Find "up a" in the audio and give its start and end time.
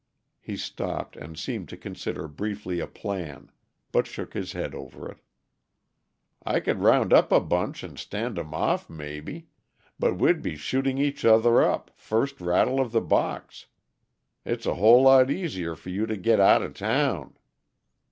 7.13-7.39